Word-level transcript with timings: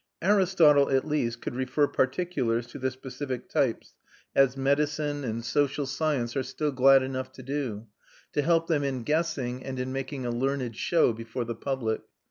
Aristotle 0.23 0.89
at 0.89 1.07
least 1.07 1.41
could 1.41 1.53
refer 1.53 1.85
particulars 1.85 2.65
to 2.65 2.79
their 2.79 2.89
specific 2.89 3.47
types, 3.49 3.93
as 4.35 4.57
medicine 4.57 5.23
and 5.23 5.45
social 5.45 5.85
science 5.85 6.35
are 6.35 6.41
still 6.41 6.71
glad 6.71 7.03
enough 7.03 7.31
to 7.33 7.43
do, 7.43 7.85
to 8.33 8.41
help 8.41 8.65
them 8.65 8.83
in 8.83 9.03
guessing 9.03 9.63
and 9.63 9.77
in 9.77 9.93
making 9.93 10.25
a 10.25 10.31
learned 10.31 10.75
show 10.75 11.13
before 11.13 11.45
the 11.45 11.53
public. 11.53 12.01